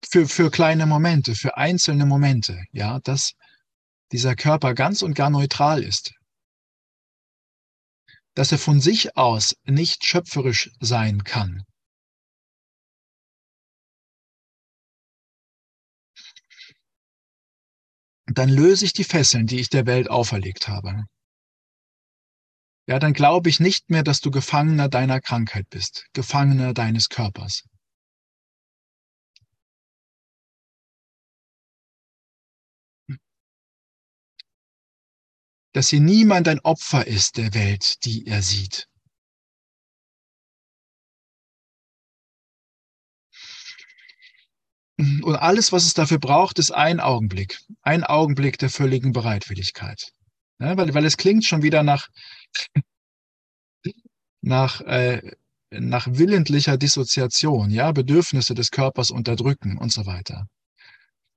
[0.05, 3.33] für, für kleine Momente, für einzelne Momente, ja, dass
[4.11, 6.13] dieser Körper ganz und gar neutral ist,
[8.39, 11.65] dass er von sich aus nicht schöpferisch sein kann.
[18.27, 21.03] Dann löse ich die Fesseln, die ich der Welt auferlegt habe.
[22.87, 27.65] Ja, dann glaube ich nicht mehr, dass du Gefangener deiner Krankheit bist, Gefangener deines Körpers.
[35.73, 38.87] Dass hier niemand ein Opfer ist der Welt, die er sieht.
[44.97, 47.59] Und alles, was es dafür braucht, ist ein Augenblick.
[47.81, 50.11] Ein Augenblick der völligen Bereitwilligkeit.
[50.59, 52.09] Ja, weil, weil es klingt schon wieder nach,
[54.41, 55.21] nach, äh,
[55.71, 60.47] nach willentlicher Dissoziation, ja, Bedürfnisse des Körpers unterdrücken und so weiter.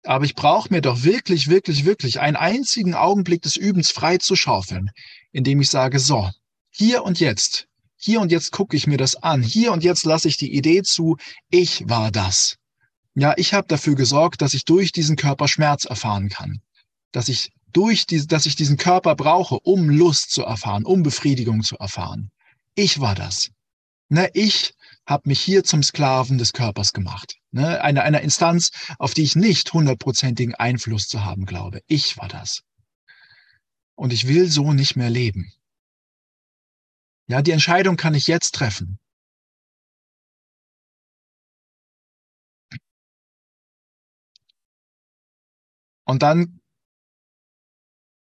[0.05, 4.35] Aber ich brauche mir doch wirklich, wirklich, wirklich einen einzigen Augenblick des Übens frei zu
[4.35, 4.91] schaufeln,
[5.31, 6.31] indem ich sage, so,
[6.71, 10.27] hier und jetzt, hier und jetzt gucke ich mir das an, hier und jetzt lasse
[10.27, 11.17] ich die Idee zu,
[11.51, 12.57] ich war das.
[13.15, 16.63] Ja, ich habe dafür gesorgt, dass ich durch diesen Körper Schmerz erfahren kann,
[17.13, 21.63] dass ich durch die, dass ich diesen Körper brauche, um Lust zu erfahren, um Befriedigung
[21.63, 22.31] zu erfahren.
[22.75, 23.51] Ich war das.
[24.09, 24.75] Ne, ich
[25.07, 27.37] habe mich hier zum Sklaven des Körpers gemacht.
[27.51, 27.81] Ne?
[27.83, 31.83] Eine, einer Instanz, auf die ich nicht hundertprozentigen Einfluss zu haben glaube.
[31.87, 32.63] Ich war das.
[33.95, 35.53] Und ich will so nicht mehr leben.
[37.29, 38.99] Ja, die Entscheidung kann ich jetzt treffen.
[46.05, 46.61] Und dann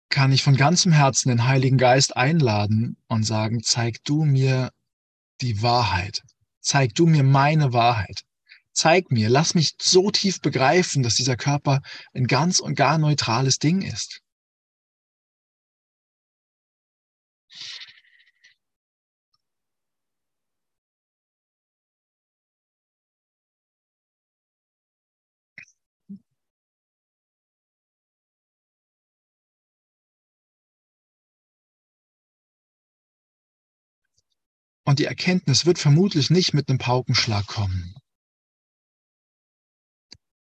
[0.08, 4.70] kann ich von ganzem Herzen den Heiligen Geist einladen und sagen, zeig du mir
[5.40, 6.22] die Wahrheit.
[6.64, 8.22] Zeig du mir meine Wahrheit.
[8.72, 11.82] Zeig mir, lass mich so tief begreifen, dass dieser Körper
[12.14, 14.22] ein ganz und gar neutrales Ding ist.
[34.84, 37.94] Und die Erkenntnis wird vermutlich nicht mit einem Paukenschlag kommen.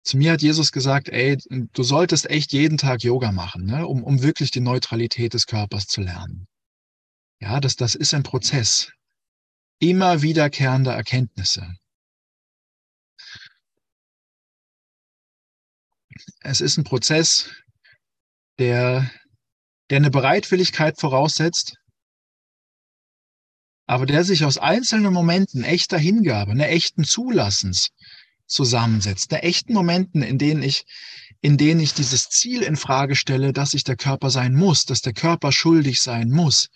[0.04, 4.02] Zu mir hat Jesus gesagt, ey, du solltest echt jeden Tag Yoga machen, ne, um,
[4.02, 6.48] um wirklich die Neutralität des Körpers zu lernen.
[7.40, 8.90] Ja, das, das ist ein Prozess.
[9.78, 11.76] Immer wiederkehrende Erkenntnisse.
[16.40, 17.50] Es ist ein Prozess,
[18.58, 19.10] der,
[19.90, 21.76] der eine Bereitwilligkeit voraussetzt,
[23.92, 27.90] aber der sich aus einzelnen Momenten echter Hingabe, einer echten Zulassens
[28.46, 30.86] zusammensetzt, einer echten Momenten, in denen ich,
[31.42, 35.02] in denen ich dieses Ziel in Frage stelle, dass ich der Körper sein muss, dass
[35.02, 36.70] der Körper schuldig sein muss,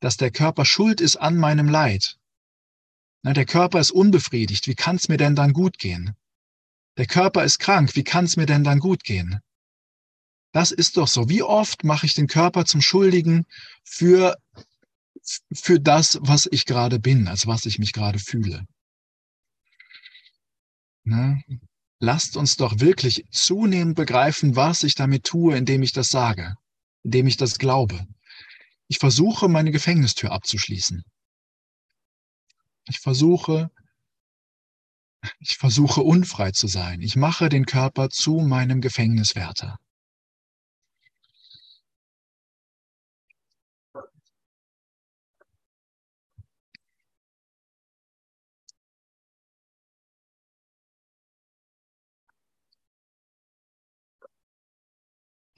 [0.00, 2.16] dass der Körper schuld ist an meinem Leid.
[3.22, 6.16] Na, der Körper ist unbefriedigt, wie kann es mir denn dann gut gehen?
[6.96, 9.40] Der Körper ist krank, wie kann es mir denn dann gut gehen?
[10.52, 11.28] Das ist doch so.
[11.28, 13.44] Wie oft mache ich den Körper zum Schuldigen
[13.84, 14.38] für
[15.52, 18.66] für das, was ich gerade bin, als was ich mich gerade fühle.
[21.04, 21.42] Ne?
[21.98, 26.56] Lasst uns doch wirklich zunehmend begreifen, was ich damit tue, indem ich das sage,
[27.04, 28.06] indem ich das glaube.
[28.88, 31.04] Ich versuche, meine Gefängnistür abzuschließen.
[32.88, 33.70] Ich versuche,
[35.38, 37.00] ich versuche unfrei zu sein.
[37.00, 39.78] Ich mache den Körper zu meinem Gefängniswärter.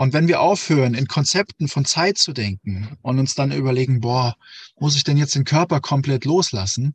[0.05, 4.37] Und wenn wir aufhören, in Konzepten von Zeit zu denken und uns dann überlegen, boah,
[4.79, 6.95] muss ich denn jetzt den Körper komplett loslassen?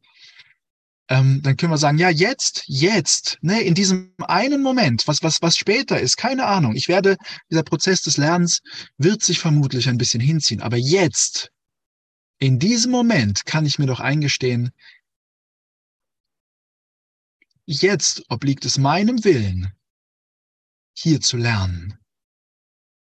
[1.08, 5.42] Ähm, dann können wir sagen, ja, jetzt, jetzt, ne, in diesem einen Moment, was, was,
[5.42, 6.76] was später ist, keine Ahnung.
[6.76, 7.18] Ich werde,
[7.50, 8.62] dieser Prozess des Lernens
[9.00, 10.62] wird sich vermutlich ein bisschen hinziehen.
[10.62, 11.50] Aber jetzt,
[12.38, 14.70] in diesem Moment kann ich mir doch eingestehen,
[17.66, 19.74] jetzt obliegt es meinem Willen,
[20.94, 21.99] hier zu lernen.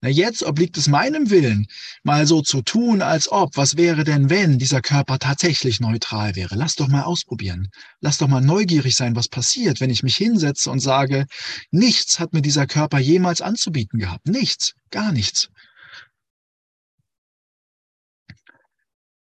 [0.04, 1.68] Na, jetzt obliegt es meinem Willen,
[2.02, 6.56] mal so zu tun, als ob, was wäre denn, wenn dieser Körper tatsächlich neutral wäre?
[6.56, 7.70] Lass doch mal ausprobieren.
[8.00, 11.28] Lass doch mal neugierig sein, was passiert, wenn ich mich hinsetze und sage,
[11.70, 14.28] nichts hat mir dieser Körper jemals anzubieten gehabt.
[14.28, 15.50] Nichts, gar nichts.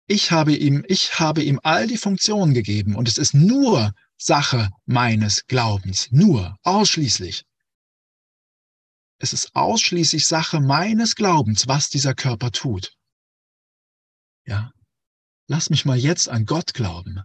[0.07, 4.71] Ich habe ihm, ich habe ihm all die Funktionen gegeben und es ist nur Sache
[4.87, 6.09] meines Glaubens.
[6.11, 7.45] Nur, ausschließlich.
[9.23, 12.97] Es ist ausschließlich Sache meines Glaubens, was dieser Körper tut.
[14.45, 14.73] Ja.
[15.47, 17.23] Lass mich mal jetzt an Gott glauben.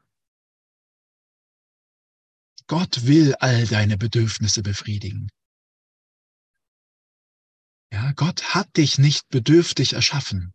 [2.68, 5.32] Gott will all deine Bedürfnisse befriedigen.
[7.92, 10.54] Ja, Gott hat dich nicht bedürftig erschaffen.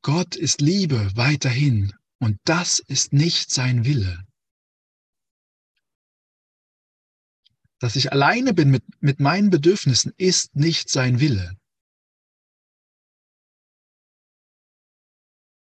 [0.00, 4.24] Gott ist Liebe weiterhin und das ist nicht sein Wille.
[7.78, 11.52] Dass ich alleine bin mit, mit meinen Bedürfnissen ist nicht sein Wille.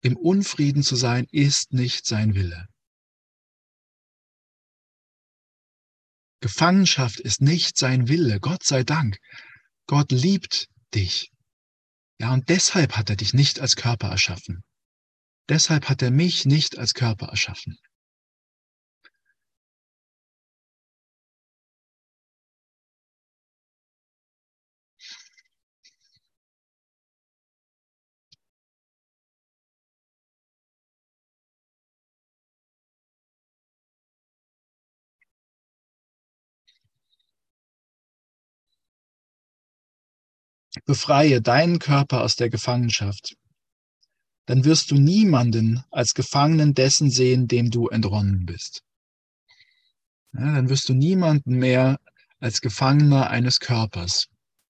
[0.02, 2.68] Im Unfrieden zu sein ist nicht sein Wille.
[6.40, 9.18] Gefangenschaft ist nicht sein Wille, Gott sei Dank.
[9.86, 11.32] Gott liebt dich.
[12.18, 14.62] Ja, und deshalb hat er dich nicht als Körper erschaffen.
[15.48, 17.78] Deshalb hat er mich nicht als Körper erschaffen.
[40.86, 43.36] Befreie deinen Körper aus der Gefangenschaft.
[44.46, 48.82] Dann wirst du niemanden als Gefangenen dessen sehen, dem du entronnen bist.
[50.32, 51.98] Ja, dann wirst du niemanden mehr
[52.38, 54.28] als Gefangener eines Körpers,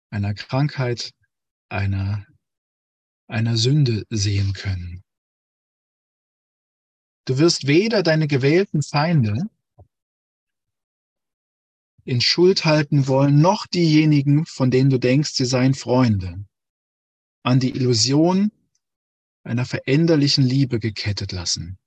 [0.09, 1.11] einer Krankheit,
[1.67, 2.25] einer,
[3.27, 5.03] einer Sünde sehen können.
[7.25, 9.49] Du wirst weder deine gewählten Feinde
[12.05, 16.45] in Schuld halten wollen, noch diejenigen, von denen du denkst, sie seien Freunde,
[17.43, 18.51] an die Illusion
[19.43, 21.77] einer veränderlichen Liebe gekettet lassen.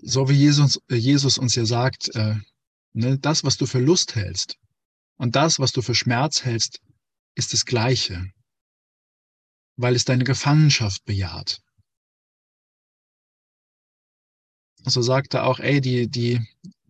[0.00, 2.36] So wie Jesus, Jesus uns ja sagt, äh,
[2.92, 4.56] ne, das, was du für Lust hältst
[5.16, 6.80] und das, was du für Schmerz hältst,
[7.34, 8.32] ist das Gleiche
[9.78, 11.62] weil es deine Gefangenschaft bejaht.
[14.84, 16.40] So sagt er auch, ey, die, die,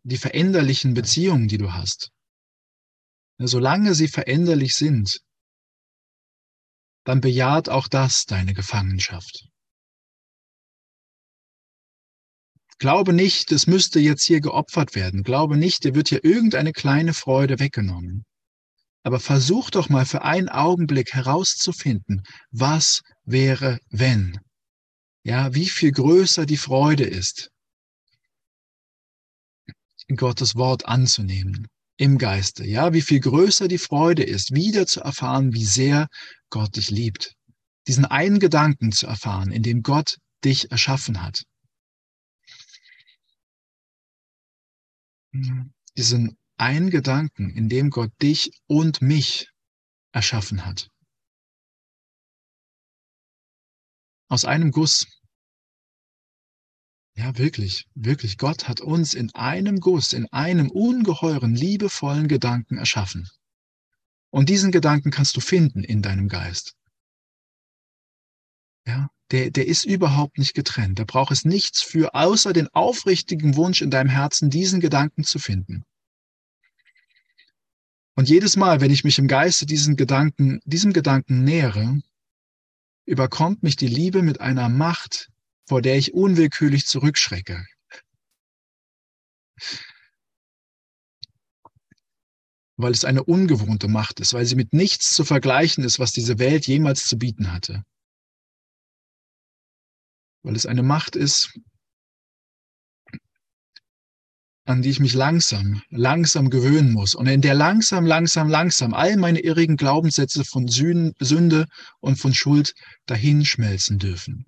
[0.02, 2.10] die veränderlichen Beziehungen, die du hast,
[3.38, 5.20] solange sie veränderlich sind,
[7.04, 9.48] dann bejaht auch das deine Gefangenschaft.
[12.78, 15.24] Glaube nicht, es müsste jetzt hier geopfert werden.
[15.24, 18.24] Glaube nicht, dir wird hier irgendeine kleine Freude weggenommen.
[19.02, 24.38] Aber versuch doch mal für einen Augenblick herauszufinden, was wäre, wenn?
[25.22, 27.50] Ja, wie viel größer die Freude ist,
[30.16, 32.64] Gottes Wort anzunehmen im Geiste.
[32.64, 36.08] Ja, wie viel größer die Freude ist, wieder zu erfahren, wie sehr
[36.48, 37.34] Gott dich liebt.
[37.86, 41.42] Diesen einen Gedanken zu erfahren, in dem Gott dich erschaffen hat.
[45.96, 49.48] Diesen ein Gedanken, in dem Gott dich und mich
[50.12, 50.90] erschaffen hat.
[54.28, 55.06] Aus einem Guss.
[57.14, 58.36] Ja, wirklich, wirklich.
[58.38, 63.28] Gott hat uns in einem Guss, in einem ungeheuren, liebevollen Gedanken erschaffen.
[64.30, 66.74] Und diesen Gedanken kannst du finden in deinem Geist.
[68.86, 70.98] Ja, der, der ist überhaupt nicht getrennt.
[70.98, 75.38] Da braucht es nichts für, außer den aufrichtigen Wunsch in deinem Herzen, diesen Gedanken zu
[75.38, 75.84] finden.
[78.18, 82.00] Und jedes Mal, wenn ich mich im Geiste diesen Gedanken, diesem Gedanken nähere,
[83.06, 85.30] überkommt mich die Liebe mit einer Macht,
[85.68, 87.64] vor der ich unwillkürlich zurückschrecke.
[92.76, 96.40] Weil es eine ungewohnte Macht ist, weil sie mit nichts zu vergleichen ist, was diese
[96.40, 97.84] Welt jemals zu bieten hatte.
[100.42, 101.56] Weil es eine Macht ist,
[104.68, 109.16] an die ich mich langsam, langsam gewöhnen muss und in der langsam, langsam, langsam all
[109.16, 111.66] meine irrigen Glaubenssätze von Sünde
[112.00, 112.74] und von Schuld
[113.06, 114.44] dahinschmelzen dürfen.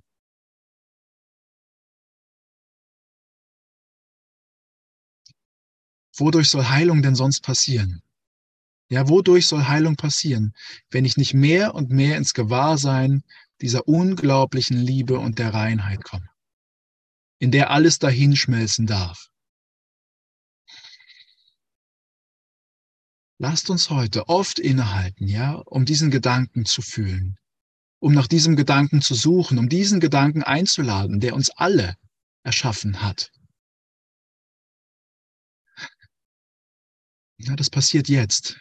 [6.19, 8.03] Wodurch soll Heilung denn sonst passieren?
[8.91, 10.53] Ja, wodurch soll Heilung passieren,
[10.91, 13.23] wenn ich nicht mehr und mehr ins Gewahrsein
[13.63, 16.29] dieser unglaublichen Liebe und der Reinheit komme,
[17.39, 19.31] in der alles dahinschmelzen darf?
[23.43, 27.39] Lasst uns heute oft innehalten, ja, um diesen Gedanken zu fühlen,
[27.99, 31.97] um nach diesem Gedanken zu suchen, um diesen Gedanken einzuladen, der uns alle
[32.43, 33.33] erschaffen hat.
[37.39, 38.61] Ja, das passiert jetzt.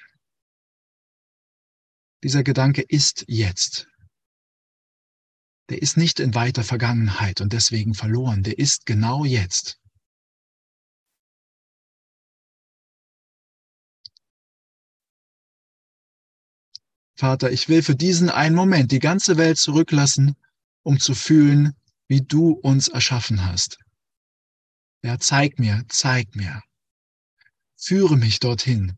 [2.23, 3.85] Dieser Gedanke ist jetzt.
[5.67, 8.43] Der ist nicht in weiter Vergangenheit und deswegen verloren.
[8.43, 9.77] Der ist genau jetzt.
[17.19, 20.37] Vater, ich will für diesen einen Moment die ganze Welt zurücklassen,
[20.83, 21.73] um zu fühlen,
[22.07, 23.77] wie du uns erschaffen hast.
[25.03, 26.61] Ja, zeig mir, zeig mir.
[27.75, 28.95] Führe mich dorthin.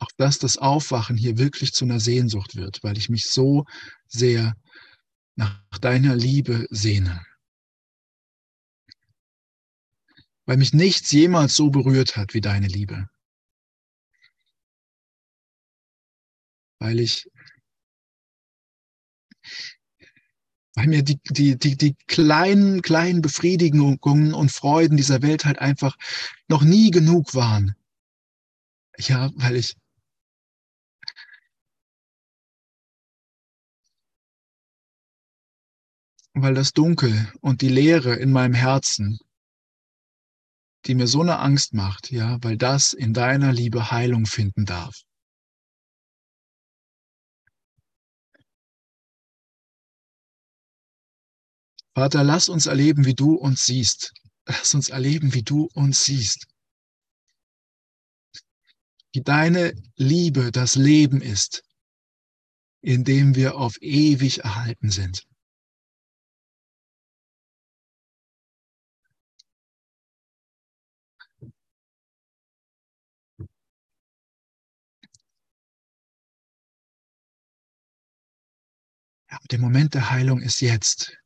[0.00, 3.64] Auch dass das Aufwachen hier wirklich zu einer Sehnsucht wird, weil ich mich so
[4.08, 4.56] sehr
[5.36, 7.24] nach deiner Liebe sehne.
[10.46, 13.08] Weil mich nichts jemals so berührt hat wie deine Liebe.
[16.84, 17.30] weil ich,
[20.74, 25.96] weil mir die, die, die, die kleinen, kleinen Befriedigungen und Freuden dieser Welt halt einfach
[26.48, 27.74] noch nie genug waren.
[28.98, 29.76] Ja, weil ich,
[36.34, 39.18] weil das Dunkel und die Leere in meinem Herzen,
[40.86, 45.02] die mir so eine Angst macht, ja, weil das in deiner Liebe Heilung finden darf.
[51.94, 54.12] Vater, lass uns erleben, wie du uns siehst.
[54.46, 56.48] Lass uns erleben, wie du uns siehst.
[59.12, 61.62] Wie deine Liebe das Leben ist,
[62.82, 65.24] in dem wir auf ewig erhalten sind.
[79.50, 81.16] Der Moment der Heilung ist jetzt.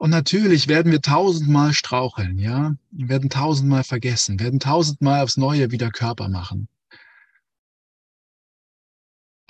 [0.00, 5.72] Und natürlich werden wir tausendmal straucheln, ja, wir werden tausendmal vergessen, werden tausendmal aufs Neue
[5.72, 6.68] wieder Körper machen.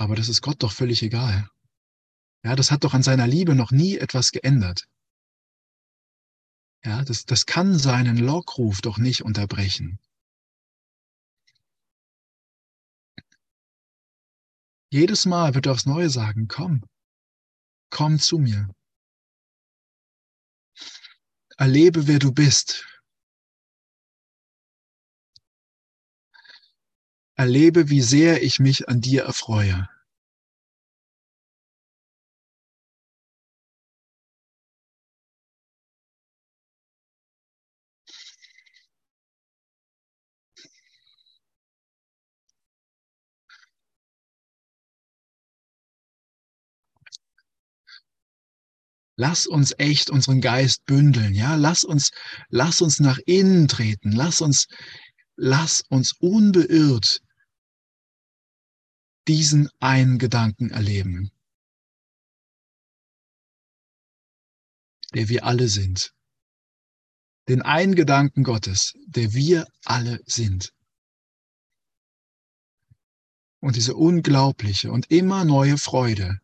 [0.01, 1.47] Aber das ist Gott doch völlig egal.
[2.43, 4.89] Ja, das hat doch an seiner Liebe noch nie etwas geändert.
[6.83, 9.99] Ja, das, das kann seinen Lockruf doch nicht unterbrechen.
[14.91, 16.83] Jedes Mal wird er aufs Neue sagen, komm,
[17.91, 18.71] komm zu mir.
[21.59, 23.00] Erlebe, wer du bist.
[27.41, 29.89] Erlebe, wie sehr ich mich an dir erfreue.
[49.17, 51.55] Lass uns echt unseren Geist bündeln, ja?
[51.55, 52.11] Lass uns,
[52.51, 54.13] lass uns nach innen treten.
[54.13, 54.67] Lass uns,
[55.37, 57.23] lass uns unbeirrt
[59.29, 61.31] diesen einen Gedanken erleben,
[65.15, 66.13] der wir alle sind.
[67.49, 70.73] Den einen Gedanken Gottes, der wir alle sind.
[73.61, 76.41] Und diese unglaubliche und immer neue Freude,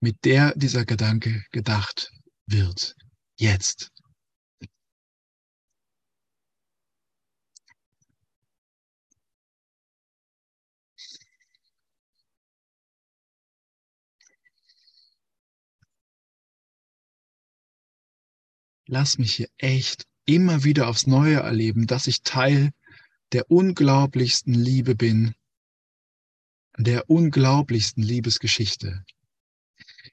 [0.00, 2.10] mit der dieser Gedanke gedacht
[2.46, 2.94] wird.
[3.36, 3.90] Jetzt.
[18.90, 22.72] Lass mich hier echt immer wieder aufs Neue erleben, dass ich Teil
[23.32, 25.34] der unglaublichsten Liebe bin,
[26.78, 29.04] der unglaublichsten Liebesgeschichte,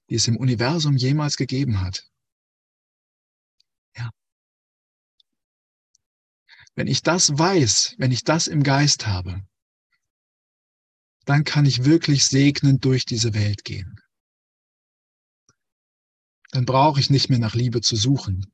[0.09, 2.05] die es im Universum jemals gegeben hat.
[3.95, 4.11] Ja.
[6.75, 9.41] Wenn ich das weiß, wenn ich das im Geist habe,
[11.23, 14.01] dann kann ich wirklich segnend durch diese Welt gehen.
[16.51, 18.51] Dann brauche ich nicht mehr nach Liebe zu suchen.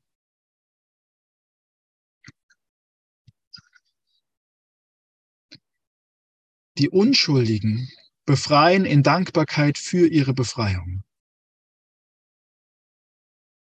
[6.78, 7.90] Die Unschuldigen
[8.24, 11.02] befreien in Dankbarkeit für ihre Befreiung.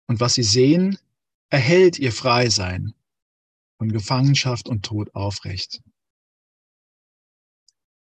[0.07, 0.97] Und was sie sehen,
[1.49, 2.93] erhält ihr Freisein
[3.77, 5.81] von Gefangenschaft und Tod aufrecht.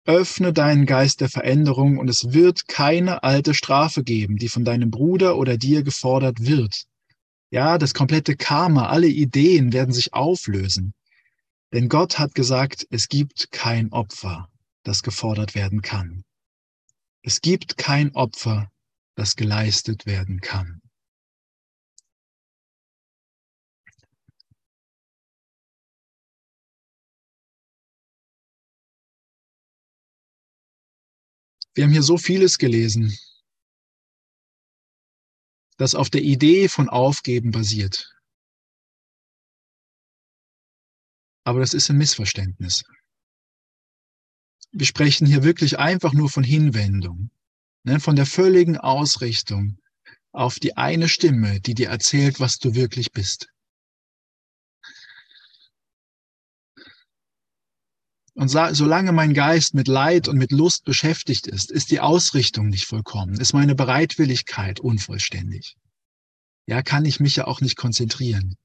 [0.06, 4.92] Öffne deinen Geist der Veränderung und es wird keine alte Strafe geben, die von deinem
[4.92, 6.86] Bruder oder dir gefordert wird.
[7.50, 10.94] Ja, das komplette Karma, alle Ideen werden sich auflösen.
[11.72, 14.51] Denn Gott hat gesagt, es gibt kein Opfer,
[14.84, 16.24] das gefordert werden kann.
[17.24, 18.72] Es gibt kein Opfer,
[19.16, 20.82] das geleistet werden kann.
[31.74, 33.18] Wir haben hier so vieles gelesen,
[35.78, 38.14] das auf der Idee von Aufgeben basiert.
[41.44, 42.84] Aber das ist ein Missverständnis
[44.72, 47.30] wir sprechen hier wirklich einfach nur von Hinwendung,
[47.84, 48.00] ne?
[48.00, 49.78] von der völligen Ausrichtung
[50.32, 53.48] auf die eine Stimme, die dir erzählt, was du wirklich bist.
[58.34, 62.86] Und solange mein Geist mit Leid und mit Lust beschäftigt ist, ist die Ausrichtung nicht
[62.86, 65.76] vollkommen, ist meine Bereitwilligkeit unvollständig.
[66.66, 68.56] Ja, kann ich mich ja auch nicht konzentrieren.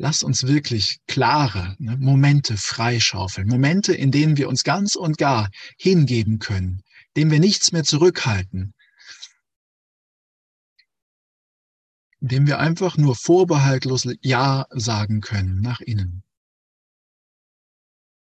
[0.00, 5.50] Lass uns wirklich klare ne, Momente freischaufeln, Momente, in denen wir uns ganz und gar
[5.76, 6.82] hingeben können,
[7.16, 8.74] denen wir nichts mehr zurückhalten,
[12.20, 16.22] indem wir einfach nur vorbehaltlos Ja sagen können nach innen.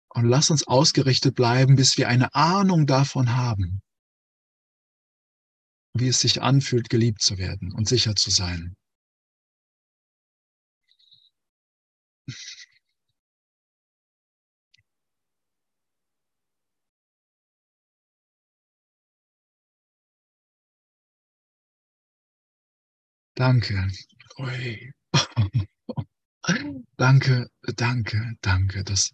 [0.09, 3.81] Und lass uns ausgerichtet bleiben, bis wir eine Ahnung davon haben,
[5.95, 8.75] wie es sich anfühlt, geliebt zu werden und sicher zu sein.
[23.35, 23.87] Danke.
[24.39, 24.91] Ui.
[26.97, 29.11] danke, danke, danke, dass,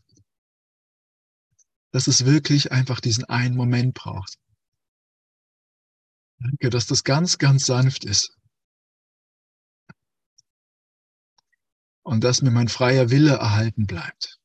[1.91, 4.35] dass es wirklich einfach diesen einen Moment braucht.
[6.41, 8.38] Danke, dass das ganz, ganz sanft ist.
[12.09, 14.39] Und dass mir mein freier Wille erhalten bleibt.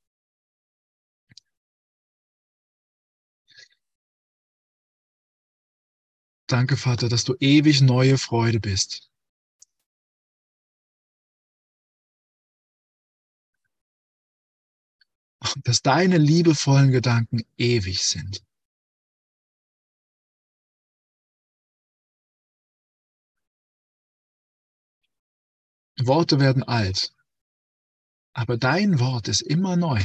[6.46, 9.10] Danke, Vater, dass du ewig neue Freude bist.
[15.62, 18.42] dass deine liebevollen Gedanken ewig sind.
[25.98, 27.14] Worte werden alt,
[28.34, 30.02] aber dein Wort ist immer neu.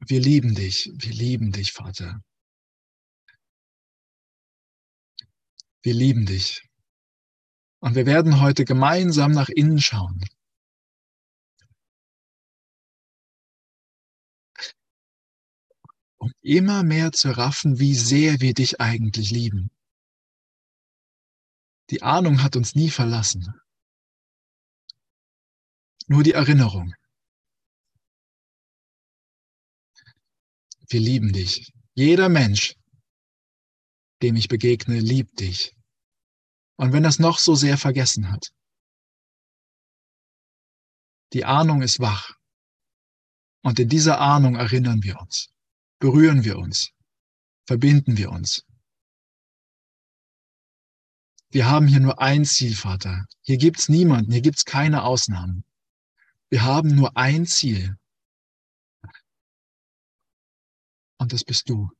[0.00, 2.22] Wir lieben dich, wir lieben dich, Vater.
[5.82, 6.62] Wir lieben dich.
[7.80, 10.24] Und wir werden heute gemeinsam nach innen schauen.
[16.18, 19.70] Um immer mehr zu raffen, wie sehr wir dich eigentlich lieben.
[21.90, 23.54] Die Ahnung hat uns nie verlassen.
[26.06, 26.92] Nur die Erinnerung.
[30.88, 31.72] Wir lieben dich.
[31.94, 32.74] Jeder Mensch,
[34.22, 35.74] dem ich begegne, liebt dich.
[36.76, 38.52] Und wenn das noch so sehr vergessen hat,
[41.32, 42.32] die Ahnung ist wach.
[43.62, 45.48] Und in dieser Ahnung erinnern wir uns,
[45.98, 46.92] berühren wir uns,
[47.66, 48.64] verbinden wir uns.
[51.50, 53.26] Wir haben hier nur ein Ziel, Vater.
[53.40, 55.64] Hier gibt's niemanden, hier gibt's keine Ausnahmen.
[56.50, 57.96] Wir haben nur ein Ziel.
[61.18, 61.90] Und das bist du.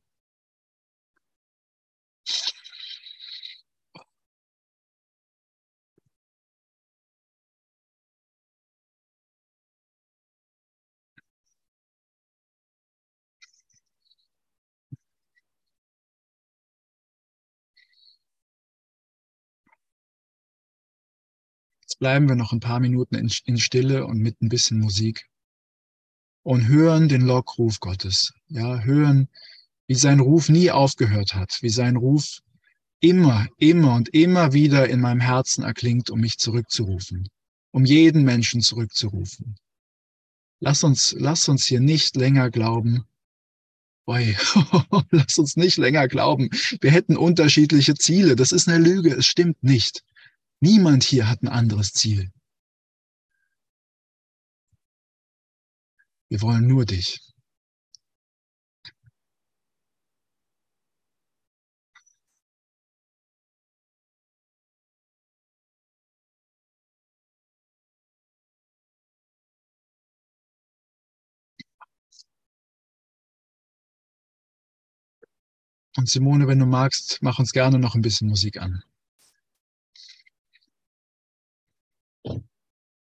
[21.99, 25.29] Bleiben wir noch ein paar Minuten in, in Stille und mit ein bisschen Musik
[26.43, 28.33] und hören den Lockruf Gottes.
[28.47, 29.27] Ja, hören,
[29.87, 32.39] wie sein Ruf nie aufgehört hat, wie sein Ruf
[33.01, 37.27] immer, immer und immer wieder in meinem Herzen erklingt, um mich zurückzurufen,
[37.71, 39.55] um jeden Menschen zurückzurufen.
[40.59, 43.05] Lass uns, lass uns hier nicht länger glauben,
[44.09, 44.35] Oi,
[45.11, 46.49] lass uns nicht länger glauben,
[46.81, 48.35] wir hätten unterschiedliche Ziele.
[48.35, 50.03] Das ist eine Lüge, es stimmt nicht.
[50.61, 52.31] Niemand hier hat ein anderes Ziel.
[56.29, 57.19] Wir wollen nur dich.
[75.97, 78.83] Und Simone, wenn du magst, mach uns gerne noch ein bisschen Musik an.